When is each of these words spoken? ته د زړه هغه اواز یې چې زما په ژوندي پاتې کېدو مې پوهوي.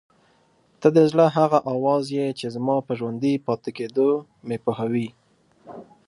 ته 0.79 0.87
د 0.95 0.97
زړه 1.11 1.25
هغه 1.37 1.59
اواز 1.73 2.03
یې 2.17 2.27
چې 2.39 2.45
زما 2.55 2.75
په 2.87 2.91
ژوندي 2.99 3.33
پاتې 3.45 3.69
کېدو 3.77 4.09
مې 4.47 4.57
پوهوي. 4.63 5.07